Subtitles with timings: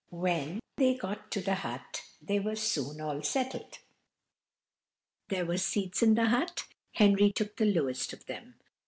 [0.09, 3.77] When they all got to the hut they were soon all settled.
[5.27, 8.55] There were seats in the hut; Henry took the lowest of them.